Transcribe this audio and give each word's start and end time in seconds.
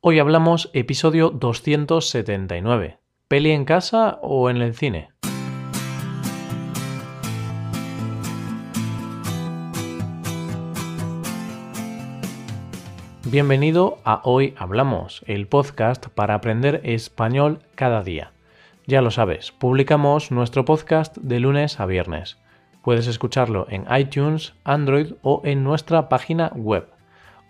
Hoy 0.00 0.20
hablamos 0.20 0.70
episodio 0.74 1.30
279. 1.30 3.00
¿Peli 3.26 3.50
en 3.50 3.64
casa 3.64 4.20
o 4.22 4.48
en 4.48 4.58
el 4.58 4.72
cine? 4.72 5.10
Bienvenido 13.24 13.98
a 14.04 14.20
Hoy 14.22 14.54
Hablamos, 14.56 15.24
el 15.26 15.48
podcast 15.48 16.06
para 16.06 16.34
aprender 16.34 16.80
español 16.84 17.58
cada 17.74 18.04
día. 18.04 18.30
Ya 18.86 19.02
lo 19.02 19.10
sabes, 19.10 19.50
publicamos 19.50 20.30
nuestro 20.30 20.64
podcast 20.64 21.16
de 21.16 21.40
lunes 21.40 21.80
a 21.80 21.86
viernes. 21.86 22.38
Puedes 22.84 23.08
escucharlo 23.08 23.66
en 23.68 23.84
iTunes, 23.92 24.54
Android 24.62 25.14
o 25.22 25.42
en 25.44 25.64
nuestra 25.64 26.08
página 26.08 26.52
web. 26.54 26.88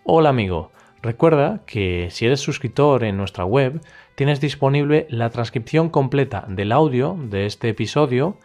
Hola 0.05 0.31
amigo, 0.31 0.73
Recuerda 1.03 1.63
que 1.65 2.09
si 2.11 2.27
eres 2.27 2.41
suscriptor 2.41 3.05
en 3.05 3.17
nuestra 3.17 3.45
web, 3.45 3.81
tienes 4.17 4.41
disponible 4.41 5.07
la 5.11 5.31
transcripción 5.31 5.91
completa 5.91 6.45
del 6.49 6.73
audio 6.73 7.17
de 7.21 7.47
este 7.47 7.69
episodio 7.69 8.37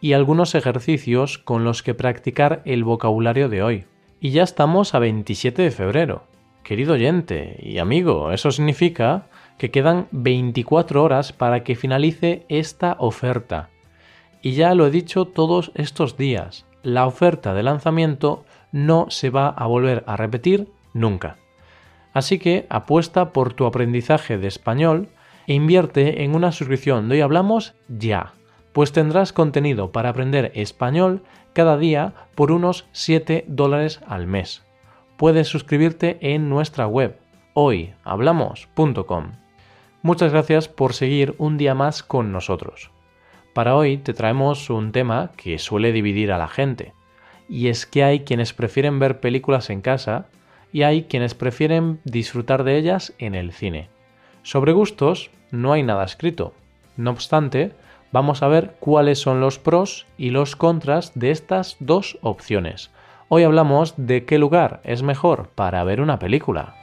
y 0.00 0.14
algunos 0.14 0.54
ejercicios 0.54 1.38
con 1.38 1.64
los 1.64 1.82
que 1.82 1.94
practicar 1.94 2.62
el 2.64 2.84
vocabulario 2.84 3.48
de 3.48 3.62
hoy. 3.62 3.84
Y 4.20 4.30
ya 4.30 4.42
estamos 4.42 4.94
a 4.94 5.00
27 5.00 5.62
de 5.62 5.70
febrero. 5.70 6.24
Querido 6.62 6.94
oyente 6.94 7.58
y 7.62 7.78
amigo, 7.78 8.32
eso 8.32 8.50
significa 8.50 9.26
que 9.58 9.70
quedan 9.70 10.08
24 10.12 11.02
horas 11.02 11.32
para 11.32 11.62
que 11.62 11.76
finalice 11.76 12.46
esta 12.48 12.96
oferta. 12.98 13.70
Y 14.40 14.52
ya 14.52 14.74
lo 14.74 14.86
he 14.86 14.90
dicho 14.90 15.26
todos 15.26 15.72
estos 15.74 16.16
días, 16.16 16.66
la 16.82 17.06
oferta 17.06 17.54
de 17.54 17.62
lanzamiento 17.62 18.44
no 18.72 19.06
se 19.10 19.30
va 19.30 19.48
a 19.48 19.66
volver 19.66 20.04
a 20.06 20.16
repetir 20.16 20.68
nunca. 20.94 21.38
Así 22.18 22.40
que 22.40 22.66
apuesta 22.68 23.32
por 23.32 23.52
tu 23.52 23.64
aprendizaje 23.64 24.38
de 24.38 24.48
español 24.48 25.08
e 25.46 25.54
invierte 25.54 26.24
en 26.24 26.34
una 26.34 26.50
suscripción 26.50 27.08
de 27.08 27.14
hoy 27.14 27.20
hablamos 27.20 27.76
ya, 27.86 28.32
pues 28.72 28.90
tendrás 28.90 29.32
contenido 29.32 29.92
para 29.92 30.08
aprender 30.08 30.50
español 30.56 31.22
cada 31.52 31.78
día 31.78 32.14
por 32.34 32.50
unos 32.50 32.88
7 32.90 33.44
dólares 33.46 34.00
al 34.04 34.26
mes. 34.26 34.64
Puedes 35.16 35.46
suscribirte 35.46 36.18
en 36.20 36.48
nuestra 36.48 36.88
web 36.88 37.20
hoyhablamos.com. 37.54 39.34
Muchas 40.02 40.32
gracias 40.32 40.66
por 40.66 40.94
seguir 40.94 41.36
un 41.38 41.56
día 41.56 41.76
más 41.76 42.02
con 42.02 42.32
nosotros. 42.32 42.90
Para 43.54 43.76
hoy 43.76 43.96
te 43.96 44.12
traemos 44.12 44.70
un 44.70 44.90
tema 44.90 45.30
que 45.36 45.60
suele 45.60 45.92
dividir 45.92 46.32
a 46.32 46.38
la 46.38 46.48
gente, 46.48 46.94
y 47.48 47.68
es 47.68 47.86
que 47.86 48.02
hay 48.02 48.24
quienes 48.24 48.54
prefieren 48.54 48.98
ver 48.98 49.20
películas 49.20 49.70
en 49.70 49.82
casa 49.82 50.26
y 50.72 50.82
hay 50.82 51.04
quienes 51.04 51.34
prefieren 51.34 52.00
disfrutar 52.04 52.64
de 52.64 52.76
ellas 52.76 53.14
en 53.18 53.34
el 53.34 53.52
cine. 53.52 53.88
Sobre 54.42 54.72
gustos 54.72 55.30
no 55.50 55.72
hay 55.72 55.82
nada 55.82 56.04
escrito. 56.04 56.54
No 56.96 57.10
obstante, 57.10 57.72
vamos 58.12 58.42
a 58.42 58.48
ver 58.48 58.76
cuáles 58.80 59.18
son 59.18 59.40
los 59.40 59.58
pros 59.58 60.06
y 60.16 60.30
los 60.30 60.56
contras 60.56 61.12
de 61.14 61.30
estas 61.30 61.76
dos 61.80 62.18
opciones. 62.22 62.90
Hoy 63.28 63.42
hablamos 63.42 63.94
de 63.96 64.24
qué 64.24 64.38
lugar 64.38 64.80
es 64.84 65.02
mejor 65.02 65.50
para 65.54 65.84
ver 65.84 66.00
una 66.00 66.18
película. 66.18 66.74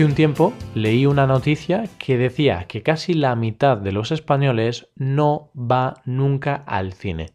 Hace 0.00 0.06
un 0.06 0.14
tiempo 0.14 0.54
leí 0.74 1.04
una 1.04 1.26
noticia 1.26 1.84
que 1.98 2.16
decía 2.16 2.64
que 2.66 2.82
casi 2.82 3.12
la 3.12 3.36
mitad 3.36 3.76
de 3.76 3.92
los 3.92 4.12
españoles 4.12 4.88
no 4.96 5.50
va 5.54 6.00
nunca 6.06 6.64
al 6.66 6.94
cine. 6.94 7.34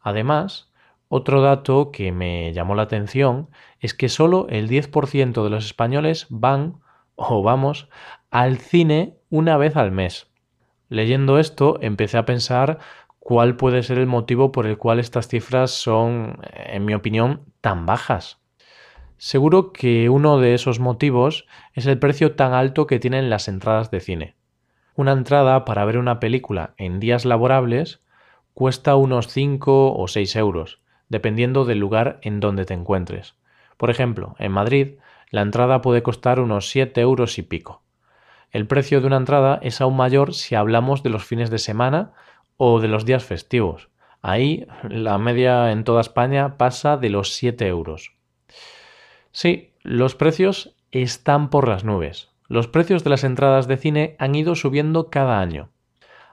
Además, 0.00 0.72
otro 1.06 1.40
dato 1.40 1.92
que 1.92 2.10
me 2.10 2.52
llamó 2.52 2.74
la 2.74 2.82
atención 2.82 3.48
es 3.78 3.94
que 3.94 4.08
solo 4.08 4.48
el 4.48 4.68
10% 4.68 5.44
de 5.44 5.50
los 5.50 5.64
españoles 5.64 6.26
van 6.30 6.80
o 7.14 7.44
vamos 7.44 7.88
al 8.32 8.58
cine 8.58 9.14
una 9.30 9.56
vez 9.56 9.76
al 9.76 9.92
mes. 9.92 10.32
Leyendo 10.88 11.38
esto 11.38 11.78
empecé 11.80 12.18
a 12.18 12.26
pensar 12.26 12.80
cuál 13.20 13.54
puede 13.54 13.84
ser 13.84 13.98
el 13.98 14.08
motivo 14.08 14.50
por 14.50 14.66
el 14.66 14.78
cual 14.78 14.98
estas 14.98 15.28
cifras 15.28 15.70
son, 15.70 16.40
en 16.54 16.84
mi 16.84 16.92
opinión, 16.92 17.42
tan 17.60 17.86
bajas. 17.86 18.39
Seguro 19.22 19.74
que 19.74 20.08
uno 20.08 20.38
de 20.38 20.54
esos 20.54 20.80
motivos 20.80 21.46
es 21.74 21.84
el 21.84 21.98
precio 21.98 22.36
tan 22.36 22.54
alto 22.54 22.86
que 22.86 22.98
tienen 22.98 23.28
las 23.28 23.48
entradas 23.48 23.90
de 23.90 24.00
cine. 24.00 24.34
Una 24.94 25.12
entrada 25.12 25.66
para 25.66 25.84
ver 25.84 25.98
una 25.98 26.20
película 26.20 26.72
en 26.78 27.00
días 27.00 27.26
laborables 27.26 28.00
cuesta 28.54 28.96
unos 28.96 29.28
5 29.28 29.94
o 29.94 30.08
6 30.08 30.36
euros, 30.36 30.80
dependiendo 31.10 31.66
del 31.66 31.78
lugar 31.78 32.18
en 32.22 32.40
donde 32.40 32.64
te 32.64 32.72
encuentres. 32.72 33.34
Por 33.76 33.90
ejemplo, 33.90 34.36
en 34.38 34.52
Madrid, 34.52 34.94
la 35.28 35.42
entrada 35.42 35.82
puede 35.82 36.02
costar 36.02 36.40
unos 36.40 36.70
7 36.70 36.98
euros 37.02 37.38
y 37.38 37.42
pico. 37.42 37.82
El 38.50 38.66
precio 38.66 39.02
de 39.02 39.06
una 39.06 39.18
entrada 39.18 39.58
es 39.60 39.82
aún 39.82 39.98
mayor 39.98 40.32
si 40.32 40.54
hablamos 40.54 41.02
de 41.02 41.10
los 41.10 41.26
fines 41.26 41.50
de 41.50 41.58
semana 41.58 42.12
o 42.56 42.80
de 42.80 42.88
los 42.88 43.04
días 43.04 43.22
festivos. 43.22 43.90
Ahí 44.22 44.66
la 44.88 45.18
media 45.18 45.72
en 45.72 45.84
toda 45.84 46.00
España 46.00 46.56
pasa 46.56 46.96
de 46.96 47.10
los 47.10 47.34
7 47.34 47.66
euros. 47.66 48.14
Sí, 49.32 49.72
los 49.82 50.14
precios 50.14 50.74
están 50.90 51.50
por 51.50 51.68
las 51.68 51.84
nubes. 51.84 52.30
Los 52.48 52.66
precios 52.66 53.04
de 53.04 53.10
las 53.10 53.24
entradas 53.24 53.68
de 53.68 53.76
cine 53.76 54.16
han 54.18 54.34
ido 54.34 54.56
subiendo 54.56 55.08
cada 55.08 55.40
año. 55.40 55.70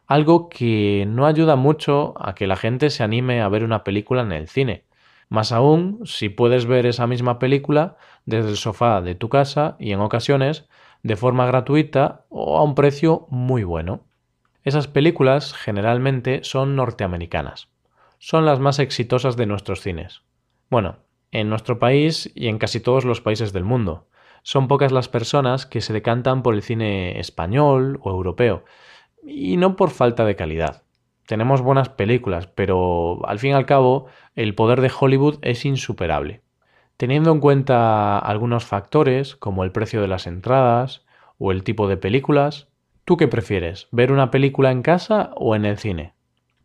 Algo 0.07 0.49
que 0.49 1.05
no 1.07 1.25
ayuda 1.25 1.55
mucho 1.55 2.13
a 2.17 2.33
que 2.33 2.47
la 2.47 2.55
gente 2.55 2.89
se 2.89 3.03
anime 3.03 3.41
a 3.41 3.49
ver 3.49 3.63
una 3.63 3.83
película 3.83 4.21
en 4.21 4.31
el 4.31 4.47
cine. 4.47 4.85
Más 5.29 5.51
aún 5.51 5.99
si 6.05 6.29
puedes 6.29 6.65
ver 6.65 6.85
esa 6.85 7.05
misma 7.05 7.37
película 7.37 7.97
desde 8.25 8.49
el 8.49 8.57
sofá 8.57 9.01
de 9.01 9.15
tu 9.15 9.29
casa 9.29 9.75
y 9.79 9.91
en 9.91 9.99
ocasiones 9.99 10.67
de 11.03 11.15
forma 11.17 11.45
gratuita 11.45 12.25
o 12.29 12.57
a 12.57 12.63
un 12.63 12.73
precio 12.73 13.27
muy 13.29 13.63
bueno. 13.63 14.05
Esas 14.63 14.87
películas 14.87 15.53
generalmente 15.53 16.43
son 16.43 16.75
norteamericanas. 16.75 17.69
Son 18.17 18.45
las 18.45 18.59
más 18.59 18.79
exitosas 18.79 19.37
de 19.37 19.45
nuestros 19.45 19.81
cines. 19.81 20.23
Bueno, 20.69 20.97
en 21.31 21.49
nuestro 21.49 21.79
país 21.79 22.31
y 22.35 22.47
en 22.47 22.57
casi 22.57 22.79
todos 22.79 23.05
los 23.05 23.21
países 23.21 23.53
del 23.53 23.63
mundo. 23.63 24.07
Son 24.43 24.67
pocas 24.67 24.91
las 24.91 25.09
personas 25.09 25.65
que 25.65 25.81
se 25.81 25.93
decantan 25.93 26.43
por 26.43 26.53
el 26.53 26.61
cine 26.61 27.19
español 27.19 27.99
o 28.01 28.11
europeo, 28.11 28.63
y 29.23 29.57
no 29.57 29.75
por 29.75 29.89
falta 29.89 30.25
de 30.25 30.35
calidad. 30.35 30.83
Tenemos 31.25 31.61
buenas 31.61 31.89
películas, 31.89 32.47
pero 32.47 33.19
al 33.27 33.39
fin 33.39 33.51
y 33.51 33.53
al 33.53 33.65
cabo 33.65 34.07
el 34.35 34.55
poder 34.55 34.79
de 34.79 34.91
Hollywood 34.97 35.39
es 35.41 35.65
insuperable. 35.65 36.41
Teniendo 36.95 37.31
en 37.31 37.41
cuenta 37.41 38.17
algunos 38.17 38.65
factores 38.65 39.35
como 39.35 39.65
el 39.65 39.73
precio 39.73 40.01
de 40.01 40.07
las 40.07 40.25
entradas 40.25 41.05
o 41.37 41.51
el 41.51 41.63
tipo 41.63 41.87
de 41.89 41.97
películas, 41.97 42.69
¿tú 43.03 43.17
qué 43.17 43.27
prefieres? 43.27 43.89
¿Ver 43.91 44.13
una 44.13 44.31
película 44.31 44.71
en 44.71 44.81
casa 44.81 45.31
o 45.35 45.55
en 45.55 45.65
el 45.65 45.77
cine? 45.77 46.13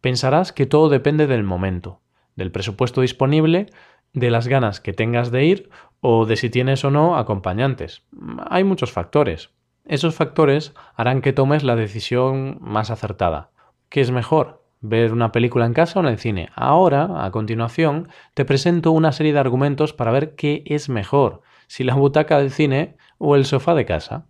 Pensarás 0.00 0.52
que 0.52 0.66
todo 0.66 0.88
depende 0.88 1.26
del 1.26 1.42
momento, 1.42 2.00
del 2.36 2.52
presupuesto 2.52 3.00
disponible 3.00 3.66
de 4.12 4.30
las 4.30 4.48
ganas 4.48 4.80
que 4.80 4.92
tengas 4.92 5.30
de 5.30 5.44
ir 5.44 5.70
o 6.00 6.26
de 6.26 6.36
si 6.36 6.50
tienes 6.50 6.84
o 6.84 6.90
no 6.90 7.16
acompañantes. 7.16 8.02
Hay 8.48 8.64
muchos 8.64 8.92
factores. 8.92 9.50
Esos 9.84 10.14
factores 10.14 10.74
harán 10.94 11.22
que 11.22 11.32
tomes 11.32 11.64
la 11.64 11.76
decisión 11.76 12.58
más 12.60 12.90
acertada. 12.90 13.50
¿Qué 13.88 14.00
es 14.00 14.10
mejor? 14.10 14.64
¿Ver 14.80 15.12
una 15.12 15.32
película 15.32 15.64
en 15.64 15.74
casa 15.74 16.00
o 16.00 16.02
en 16.02 16.08
el 16.08 16.18
cine? 16.18 16.50
Ahora, 16.54 17.24
a 17.24 17.30
continuación, 17.30 18.08
te 18.34 18.44
presento 18.44 18.90
una 18.90 19.12
serie 19.12 19.32
de 19.32 19.38
argumentos 19.38 19.92
para 19.92 20.10
ver 20.10 20.34
qué 20.34 20.64
es 20.66 20.88
mejor, 20.88 21.42
si 21.68 21.84
la 21.84 21.94
butaca 21.94 22.38
del 22.38 22.50
cine 22.50 22.96
o 23.18 23.36
el 23.36 23.44
sofá 23.44 23.74
de 23.74 23.86
casa. 23.86 24.26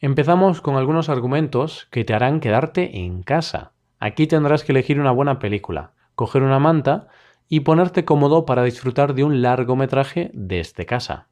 Empezamos 0.00 0.60
con 0.60 0.76
algunos 0.76 1.08
argumentos 1.08 1.88
que 1.90 2.04
te 2.04 2.14
harán 2.14 2.40
quedarte 2.40 2.98
en 2.98 3.22
casa. 3.22 3.72
Aquí 3.98 4.26
tendrás 4.26 4.64
que 4.64 4.72
elegir 4.72 5.00
una 5.00 5.10
buena 5.10 5.38
película, 5.38 5.92
coger 6.14 6.42
una 6.42 6.58
manta 6.58 7.08
y 7.48 7.60
ponerte 7.60 8.04
cómodo 8.04 8.44
para 8.44 8.64
disfrutar 8.64 9.14
de 9.14 9.24
un 9.24 9.42
largometraje 9.42 10.30
desde 10.34 10.86
casa. 10.86 11.28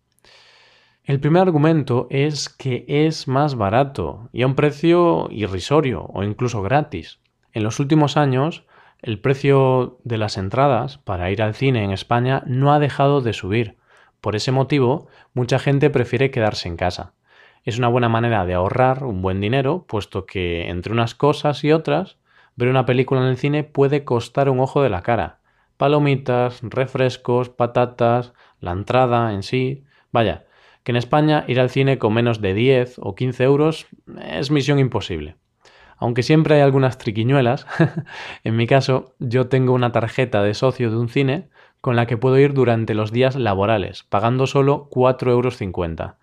El 1.04 1.20
primer 1.20 1.42
argumento 1.42 2.06
es 2.08 2.48
que 2.48 2.84
es 2.88 3.28
más 3.28 3.56
barato 3.56 4.30
y 4.32 4.42
a 4.42 4.46
un 4.46 4.54
precio 4.54 5.28
irrisorio 5.30 6.06
o 6.12 6.22
incluso 6.22 6.62
gratis. 6.62 7.18
En 7.52 7.62
los 7.62 7.78
últimos 7.78 8.16
años, 8.16 8.64
el 9.02 9.20
precio 9.20 9.98
de 10.04 10.16
las 10.16 10.38
entradas 10.38 10.96
para 10.96 11.30
ir 11.30 11.42
al 11.42 11.54
cine 11.54 11.84
en 11.84 11.90
España 11.90 12.42
no 12.46 12.72
ha 12.72 12.78
dejado 12.78 13.20
de 13.20 13.34
subir. 13.34 13.76
Por 14.22 14.34
ese 14.34 14.50
motivo, 14.50 15.08
mucha 15.34 15.58
gente 15.58 15.90
prefiere 15.90 16.30
quedarse 16.30 16.68
en 16.68 16.76
casa. 16.76 17.12
Es 17.64 17.76
una 17.76 17.88
buena 17.88 18.08
manera 18.08 18.46
de 18.46 18.54
ahorrar 18.54 19.04
un 19.04 19.20
buen 19.20 19.42
dinero, 19.42 19.84
puesto 19.86 20.24
que 20.24 20.70
entre 20.70 20.92
unas 20.94 21.14
cosas 21.14 21.64
y 21.64 21.72
otras, 21.72 22.16
ver 22.56 22.70
una 22.70 22.86
película 22.86 23.20
en 23.20 23.26
el 23.26 23.36
cine 23.36 23.62
puede 23.62 24.04
costar 24.04 24.48
un 24.48 24.60
ojo 24.60 24.82
de 24.82 24.88
la 24.88 25.02
cara, 25.02 25.40
palomitas, 25.76 26.60
refrescos, 26.62 27.48
patatas, 27.48 28.32
la 28.60 28.72
entrada 28.72 29.32
en 29.32 29.42
sí. 29.42 29.84
Vaya, 30.12 30.46
que 30.82 30.92
en 30.92 30.96
España 30.96 31.44
ir 31.48 31.60
al 31.60 31.70
cine 31.70 31.98
con 31.98 32.14
menos 32.14 32.40
de 32.40 32.54
10 32.54 32.96
o 32.98 33.14
15 33.14 33.44
euros 33.44 33.86
es 34.30 34.50
misión 34.50 34.78
imposible. 34.78 35.36
Aunque 35.96 36.22
siempre 36.22 36.56
hay 36.56 36.60
algunas 36.60 36.98
triquiñuelas, 36.98 37.66
en 38.44 38.56
mi 38.56 38.66
caso 38.66 39.14
yo 39.18 39.48
tengo 39.48 39.72
una 39.72 39.92
tarjeta 39.92 40.42
de 40.42 40.54
socio 40.54 40.90
de 40.90 40.96
un 40.96 41.08
cine 41.08 41.48
con 41.80 41.96
la 41.96 42.06
que 42.06 42.16
puedo 42.16 42.38
ir 42.38 42.54
durante 42.54 42.94
los 42.94 43.12
días 43.12 43.36
laborales, 43.36 44.04
pagando 44.04 44.46
solo 44.46 44.88
4,50 44.90 45.30
euros. 45.30 46.16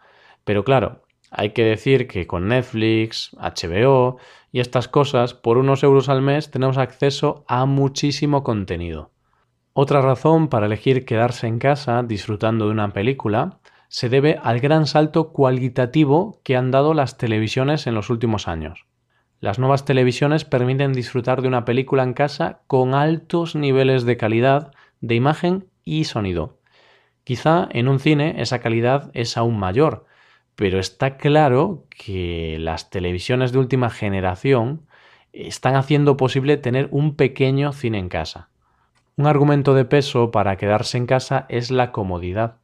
Pero 0.44 0.64
claro, 0.64 1.04
hay 1.30 1.52
que 1.52 1.64
decir 1.64 2.08
que 2.08 2.28
con 2.28 2.50
Netflix, 2.50 3.32
HBO 3.40 4.18
y 4.52 4.60
estas 4.60 4.88
cosas, 4.88 5.34
por 5.34 5.58
unos 5.58 5.84
euros 5.84 6.10
al 6.10 6.22
mes 6.22 6.52
tenemos 6.52 6.78
acceso 6.78 7.46
a 7.48 7.66
muchísimo 7.66 8.44
contenido. 8.44 9.12
Otra 9.74 10.02
razón 10.02 10.50
para 10.50 10.66
elegir 10.66 11.06
quedarse 11.06 11.48
en 11.48 11.58
casa 11.58 12.04
disfrutando 12.04 12.66
de 12.66 12.72
una 12.72 12.92
película 12.92 13.60
se 13.88 14.10
debe 14.10 14.38
al 14.44 14.60
gran 14.60 14.86
salto 14.86 15.32
cualitativo 15.32 16.42
que 16.44 16.58
han 16.58 16.72
dado 16.72 16.94
las 16.94 17.18
televisiones 17.18 17.88
en 17.88 17.96
los 17.96 18.10
últimos 18.10 18.50
años. 18.50 18.86
Las 19.40 19.60
nuevas 19.60 19.86
televisiones 19.86 20.44
permiten 20.44 20.92
disfrutar 20.92 21.42
de 21.42 21.48
una 21.48 21.64
película 21.64 22.04
en 22.04 22.14
casa 22.14 22.60
con 22.68 22.94
altos 22.94 23.56
niveles 23.56 24.04
de 24.04 24.18
calidad 24.18 24.74
de 25.00 25.16
imagen 25.16 25.68
y 25.86 26.04
sonido. 26.04 26.60
Quizá 27.24 27.70
en 27.72 27.88
un 27.88 28.00
cine 28.00 28.42
esa 28.42 28.60
calidad 28.60 29.10
es 29.14 29.38
aún 29.38 29.58
mayor, 29.58 30.06
pero 30.56 30.80
está 30.80 31.16
claro 31.16 31.86
que 31.90 32.58
las 32.60 32.90
televisiones 32.90 33.54
de 33.54 33.60
última 33.60 33.90
generación 33.90 34.86
están 35.32 35.76
haciendo 35.76 36.18
posible 36.18 36.58
tener 36.58 36.90
un 36.92 37.16
pequeño 37.16 37.72
cine 37.72 38.00
en 38.00 38.10
casa. 38.10 38.51
Un 39.18 39.28
argumento 39.28 39.74
de 39.74 39.84
peso 39.84 40.32
para 40.32 40.56
quedarse 40.56 40.98
en 40.98 41.06
casa 41.06 41.46
es 41.50 41.70
la 41.70 41.92
comodidad. 41.92 42.58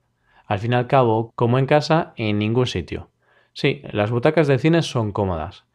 Al 0.46 0.60
fin 0.60 0.72
y 0.72 0.76
al 0.76 0.88
cabo, 0.88 1.34
como 1.36 1.60
en 1.60 1.66
casa, 1.66 2.14
en 2.16 2.40
ningún 2.40 2.68
sitio. 2.68 3.10
Sí, 3.54 3.82
las 3.92 4.12
butacas 4.12 4.48
de 4.48 4.58
cine 4.58 4.82
son 4.82 5.12
cómodas, 5.12 5.66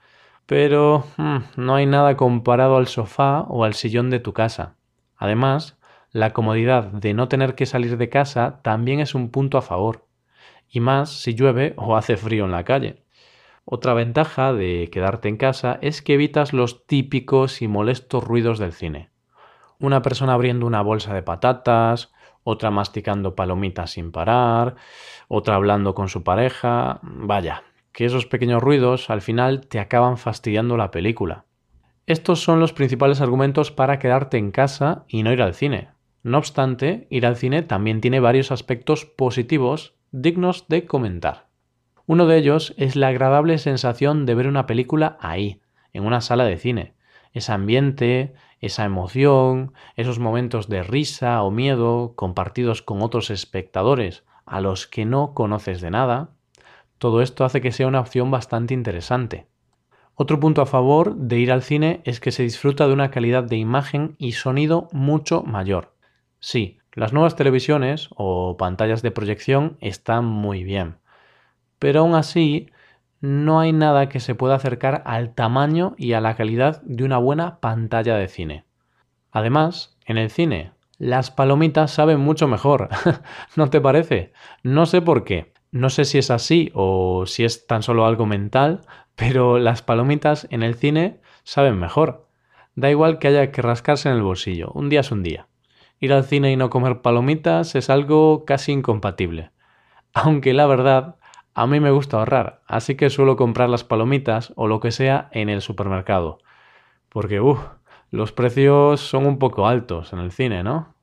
pero 0.46 1.04
hmm, 1.18 1.38
no 1.56 1.74
hay 1.74 1.84
nada 1.84 2.16
comparado 2.16 2.78
al 2.78 2.86
sofá 2.86 3.42
o 3.42 3.64
al 3.64 3.74
sillón 3.74 4.08
de 4.08 4.18
tu 4.18 4.32
casa. 4.32 4.76
Además, 5.16 5.78
la 6.10 6.32
comodidad 6.32 6.84
de 6.84 7.12
no 7.12 7.28
tener 7.28 7.54
que 7.54 7.66
salir 7.66 7.98
de 7.98 8.08
casa 8.08 8.60
también 8.62 9.00
es 9.00 9.14
un 9.14 9.30
punto 9.30 9.58
a 9.58 9.62
favor 9.62 10.06
y 10.70 10.80
más 10.80 11.10
si 11.10 11.34
llueve 11.34 11.74
o 11.76 11.96
hace 11.96 12.16
frío 12.16 12.46
en 12.46 12.52
la 12.52 12.64
calle. 12.64 13.04
Otra 13.66 13.92
ventaja 13.92 14.54
de 14.54 14.88
quedarte 14.90 15.28
en 15.28 15.36
casa 15.36 15.78
es 15.82 16.00
que 16.02 16.14
evitas 16.14 16.54
los 16.54 16.86
típicos 16.86 17.62
y 17.62 17.68
molestos 17.68 18.24
ruidos 18.24 18.58
del 18.58 18.72
cine. 18.72 19.11
Una 19.82 20.00
persona 20.00 20.34
abriendo 20.34 20.64
una 20.64 20.80
bolsa 20.80 21.12
de 21.12 21.24
patatas, 21.24 22.12
otra 22.44 22.70
masticando 22.70 23.34
palomitas 23.34 23.90
sin 23.90 24.12
parar, 24.12 24.76
otra 25.26 25.56
hablando 25.56 25.96
con 25.96 26.08
su 26.08 26.22
pareja. 26.22 27.00
Vaya, 27.02 27.64
que 27.90 28.04
esos 28.04 28.26
pequeños 28.26 28.62
ruidos 28.62 29.10
al 29.10 29.22
final 29.22 29.66
te 29.66 29.80
acaban 29.80 30.18
fastidiando 30.18 30.76
la 30.76 30.92
película. 30.92 31.46
Estos 32.06 32.40
son 32.40 32.60
los 32.60 32.72
principales 32.72 33.20
argumentos 33.20 33.72
para 33.72 33.98
quedarte 33.98 34.38
en 34.38 34.52
casa 34.52 35.04
y 35.08 35.24
no 35.24 35.32
ir 35.32 35.42
al 35.42 35.52
cine. 35.52 35.88
No 36.22 36.38
obstante, 36.38 37.08
ir 37.10 37.26
al 37.26 37.36
cine 37.36 37.62
también 37.62 38.00
tiene 38.00 38.20
varios 38.20 38.52
aspectos 38.52 39.04
positivos 39.04 39.96
dignos 40.12 40.68
de 40.68 40.86
comentar. 40.86 41.48
Uno 42.06 42.26
de 42.26 42.36
ellos 42.36 42.72
es 42.76 42.94
la 42.94 43.08
agradable 43.08 43.58
sensación 43.58 44.26
de 44.26 44.36
ver 44.36 44.46
una 44.46 44.66
película 44.68 45.16
ahí, 45.18 45.60
en 45.92 46.06
una 46.06 46.20
sala 46.20 46.44
de 46.44 46.56
cine. 46.56 46.94
Ese 47.32 47.50
ambiente, 47.50 48.34
esa 48.62 48.84
emoción, 48.84 49.74
esos 49.96 50.18
momentos 50.18 50.68
de 50.68 50.82
risa 50.82 51.42
o 51.42 51.50
miedo 51.50 52.14
compartidos 52.16 52.80
con 52.80 53.02
otros 53.02 53.30
espectadores 53.30 54.24
a 54.46 54.60
los 54.62 54.86
que 54.86 55.04
no 55.04 55.34
conoces 55.34 55.80
de 55.82 55.90
nada, 55.90 56.30
todo 56.98 57.20
esto 57.20 57.44
hace 57.44 57.60
que 57.60 57.72
sea 57.72 57.88
una 57.88 58.00
opción 58.00 58.30
bastante 58.30 58.72
interesante. 58.72 59.48
Otro 60.14 60.38
punto 60.38 60.62
a 60.62 60.66
favor 60.66 61.16
de 61.16 61.38
ir 61.38 61.50
al 61.50 61.62
cine 61.62 62.00
es 62.04 62.20
que 62.20 62.30
se 62.30 62.44
disfruta 62.44 62.86
de 62.86 62.92
una 62.92 63.10
calidad 63.10 63.42
de 63.42 63.56
imagen 63.56 64.14
y 64.18 64.32
sonido 64.32 64.88
mucho 64.92 65.42
mayor. 65.42 65.94
Sí, 66.38 66.78
las 66.94 67.12
nuevas 67.12 67.34
televisiones 67.34 68.10
o 68.14 68.56
pantallas 68.56 69.02
de 69.02 69.10
proyección 69.10 69.76
están 69.80 70.24
muy 70.24 70.62
bien, 70.62 70.98
pero 71.78 72.00
aún 72.00 72.14
así 72.14 72.70
no 73.22 73.60
hay 73.60 73.72
nada 73.72 74.10
que 74.10 74.20
se 74.20 74.34
pueda 74.34 74.56
acercar 74.56 75.02
al 75.06 75.34
tamaño 75.34 75.94
y 75.96 76.12
a 76.12 76.20
la 76.20 76.36
calidad 76.36 76.82
de 76.82 77.04
una 77.04 77.16
buena 77.16 77.60
pantalla 77.60 78.16
de 78.16 78.28
cine. 78.28 78.64
Además, 79.30 79.96
en 80.04 80.18
el 80.18 80.28
cine, 80.28 80.72
las 80.98 81.30
palomitas 81.30 81.90
saben 81.90 82.20
mucho 82.20 82.46
mejor, 82.48 82.90
¿no 83.56 83.70
te 83.70 83.80
parece? 83.80 84.34
No 84.62 84.84
sé 84.84 85.00
por 85.00 85.24
qué, 85.24 85.54
no 85.70 85.88
sé 85.88 86.04
si 86.04 86.18
es 86.18 86.30
así 86.30 86.70
o 86.74 87.24
si 87.24 87.44
es 87.44 87.66
tan 87.66 87.82
solo 87.82 88.04
algo 88.04 88.26
mental, 88.26 88.82
pero 89.14 89.58
las 89.58 89.80
palomitas 89.80 90.46
en 90.50 90.62
el 90.62 90.74
cine 90.74 91.20
saben 91.44 91.78
mejor. 91.78 92.28
Da 92.74 92.90
igual 92.90 93.18
que 93.18 93.28
haya 93.28 93.50
que 93.50 93.62
rascarse 93.62 94.10
en 94.10 94.16
el 94.16 94.22
bolsillo, 94.22 94.70
un 94.74 94.90
día 94.90 95.00
es 95.00 95.10
un 95.10 95.22
día 95.22 95.48
ir 96.02 96.12
al 96.12 96.24
cine 96.24 96.50
y 96.50 96.56
no 96.56 96.68
comer 96.68 97.00
palomitas 97.00 97.76
es 97.76 97.88
algo 97.88 98.44
casi 98.44 98.72
incompatible. 98.72 99.52
Aunque 100.12 100.52
la 100.52 100.66
verdad, 100.66 101.16
a 101.54 101.66
mí 101.66 101.80
me 101.80 101.90
gusta 101.90 102.16
ahorrar, 102.16 102.62
así 102.66 102.94
que 102.94 103.10
suelo 103.10 103.36
comprar 103.36 103.68
las 103.68 103.84
palomitas 103.84 104.52
o 104.56 104.66
lo 104.66 104.80
que 104.80 104.90
sea 104.90 105.28
en 105.32 105.48
el 105.48 105.60
supermercado. 105.60 106.38
Porque, 107.08 107.40
uff, 107.40 107.60
los 108.10 108.32
precios 108.32 109.00
son 109.00 109.26
un 109.26 109.38
poco 109.38 109.66
altos 109.66 110.12
en 110.12 110.18
el 110.18 110.32
cine, 110.32 110.62
¿no? 110.62 110.94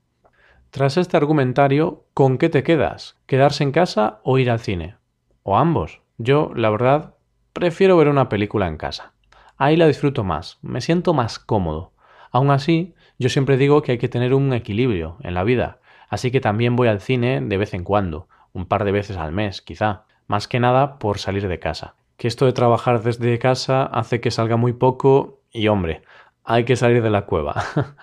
Tras 0.71 0.97
este 0.97 1.17
argumentario, 1.17 2.05
¿con 2.13 2.37
qué 2.37 2.49
te 2.49 2.63
quedas? 2.63 3.17
¿Quedarse 3.25 3.63
en 3.63 3.71
casa 3.71 4.19
o 4.23 4.37
ir 4.37 4.51
al 4.51 4.59
cine? 4.59 4.95
O 5.43 5.57
ambos. 5.57 6.01
Yo, 6.17 6.51
la 6.55 6.69
verdad, 6.69 7.15
prefiero 7.53 7.97
ver 7.97 8.07
una 8.07 8.29
película 8.29 8.67
en 8.67 8.77
casa. 8.77 9.13
Ahí 9.57 9.75
la 9.75 9.87
disfruto 9.87 10.23
más, 10.23 10.59
me 10.61 10.81
siento 10.81 11.13
más 11.13 11.39
cómodo. 11.39 11.93
Aún 12.31 12.51
así, 12.51 12.93
yo 13.17 13.29
siempre 13.29 13.57
digo 13.57 13.81
que 13.81 13.93
hay 13.93 13.97
que 13.97 14.09
tener 14.09 14.33
un 14.33 14.53
equilibrio 14.53 15.17
en 15.21 15.33
la 15.33 15.43
vida, 15.43 15.79
así 16.09 16.31
que 16.31 16.39
también 16.39 16.75
voy 16.75 16.87
al 16.87 17.01
cine 17.01 17.41
de 17.41 17.57
vez 17.57 17.73
en 17.73 17.83
cuando, 17.83 18.27
un 18.53 18.65
par 18.65 18.83
de 18.85 18.91
veces 18.91 19.17
al 19.17 19.31
mes, 19.31 19.61
quizá, 19.61 20.05
más 20.29 20.47
que 20.47 20.61
nada 20.61 20.99
por 20.99 21.17
salir 21.17 21.49
de 21.49 21.59
casa. 21.59 21.95
Que 22.15 22.29
esto 22.29 22.45
de 22.45 22.53
trabajar 22.53 23.01
desde 23.01 23.39
casa 23.39 23.83
hace 23.83 24.21
que 24.21 24.31
salga 24.31 24.55
muy 24.55 24.73
poco 24.73 25.41
y 25.51 25.67
hombre, 25.67 26.03
hay 26.43 26.63
que 26.63 26.75
salir 26.75 27.01
de 27.01 27.09
la 27.09 27.25
cueva. 27.25 27.63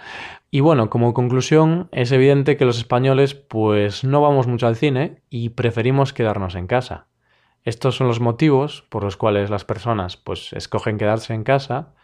y 0.50 0.60
bueno, 0.60 0.90
como 0.90 1.14
conclusión, 1.14 1.88
es 1.92 2.12
evidente 2.12 2.56
que 2.56 2.64
los 2.64 2.78
españoles 2.78 3.34
pues 3.34 4.04
no 4.04 4.20
vamos 4.20 4.48
mucho 4.48 4.66
al 4.66 4.76
cine 4.76 5.22
y 5.30 5.50
preferimos 5.50 6.12
quedarnos 6.12 6.56
en 6.56 6.66
casa. 6.66 7.06
Estos 7.62 7.96
son 7.96 8.08
los 8.08 8.20
motivos 8.20 8.84
por 8.88 9.04
los 9.04 9.16
cuales 9.16 9.48
las 9.48 9.64
personas 9.64 10.16
pues 10.16 10.52
escogen 10.52 10.98
quedarse 10.98 11.32
en 11.32 11.44
casa 11.44 11.94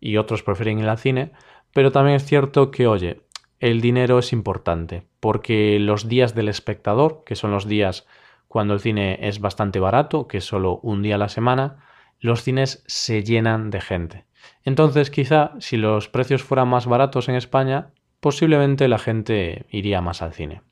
y 0.00 0.16
otros 0.16 0.42
prefieren 0.42 0.80
ir 0.80 0.88
al 0.88 0.98
cine, 0.98 1.30
pero 1.72 1.92
también 1.92 2.16
es 2.16 2.24
cierto 2.24 2.72
que, 2.72 2.88
oye, 2.88 3.22
el 3.60 3.80
dinero 3.80 4.18
es 4.18 4.32
importante, 4.32 5.04
porque 5.20 5.78
los 5.78 6.08
días 6.08 6.34
del 6.34 6.48
espectador, 6.48 7.22
que 7.24 7.36
son 7.36 7.52
los 7.52 7.68
días 7.68 8.06
cuando 8.50 8.74
el 8.74 8.80
cine 8.80 9.16
es 9.28 9.38
bastante 9.38 9.78
barato, 9.78 10.26
que 10.26 10.38
es 10.38 10.44
solo 10.44 10.80
un 10.82 11.02
día 11.02 11.14
a 11.14 11.18
la 11.18 11.28
semana, 11.28 11.84
los 12.18 12.42
cines 12.42 12.82
se 12.88 13.22
llenan 13.22 13.70
de 13.70 13.80
gente. 13.80 14.24
Entonces, 14.64 15.12
quizá 15.12 15.52
si 15.60 15.76
los 15.76 16.08
precios 16.08 16.42
fueran 16.42 16.66
más 16.66 16.86
baratos 16.86 17.28
en 17.28 17.36
España, 17.36 17.92
posiblemente 18.18 18.88
la 18.88 18.98
gente 18.98 19.66
iría 19.70 20.00
más 20.00 20.20
al 20.20 20.32
cine. 20.32 20.62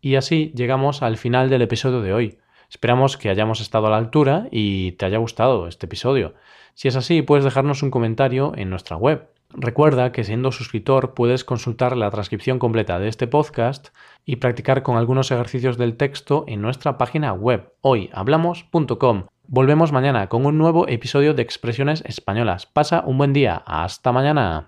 Y 0.00 0.14
así 0.14 0.52
llegamos 0.54 1.02
al 1.02 1.16
final 1.16 1.50
del 1.50 1.62
episodio 1.62 2.02
de 2.02 2.12
hoy. 2.14 2.38
Esperamos 2.70 3.16
que 3.16 3.30
hayamos 3.30 3.60
estado 3.60 3.88
a 3.88 3.90
la 3.90 3.96
altura 3.96 4.46
y 4.52 4.92
te 4.92 5.06
haya 5.06 5.18
gustado 5.18 5.66
este 5.66 5.86
episodio. 5.86 6.34
Si 6.74 6.86
es 6.86 6.94
así, 6.94 7.22
puedes 7.22 7.44
dejarnos 7.44 7.82
un 7.82 7.90
comentario 7.90 8.52
en 8.54 8.70
nuestra 8.70 8.96
web 8.96 9.28
Recuerda 9.54 10.12
que 10.12 10.24
siendo 10.24 10.52
suscriptor 10.52 11.14
puedes 11.14 11.44
consultar 11.44 11.96
la 11.96 12.10
transcripción 12.10 12.58
completa 12.58 12.98
de 12.98 13.08
este 13.08 13.26
podcast 13.26 13.88
y 14.24 14.36
practicar 14.36 14.82
con 14.82 14.96
algunos 14.96 15.30
ejercicios 15.30 15.78
del 15.78 15.96
texto 15.96 16.44
en 16.46 16.60
nuestra 16.60 16.98
página 16.98 17.32
web 17.32 17.72
hoyhablamos.com. 17.80 19.24
Volvemos 19.46 19.92
mañana 19.92 20.28
con 20.28 20.44
un 20.44 20.58
nuevo 20.58 20.86
episodio 20.88 21.32
de 21.32 21.42
Expresiones 21.42 22.02
Españolas. 22.06 22.66
Pasa 22.66 23.02
un 23.06 23.16
buen 23.16 23.32
día. 23.32 23.62
Hasta 23.66 24.12
mañana. 24.12 24.66